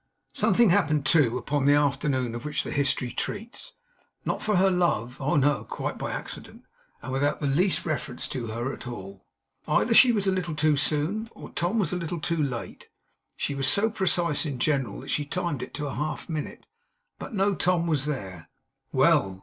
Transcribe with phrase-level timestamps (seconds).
[0.33, 3.73] Something happened, too, upon the afternoon of which the history treats.
[4.25, 5.17] Not for her love.
[5.21, 5.63] Oh no!
[5.63, 6.63] quite by accident,
[7.03, 9.27] and without the least reference to her at all.
[9.67, 12.87] Either she was a little too soon, or Tom was a little too late
[13.37, 16.65] she was so precise in general, that she timed it to half a minute
[17.19, 18.49] but no Tom was there.
[18.91, 19.39] Well!